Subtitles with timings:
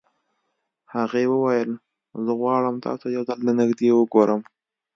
[0.93, 1.69] هغې وويل
[2.25, 4.41] زه غواړم تاسو يو ځل له نږدې وګورم.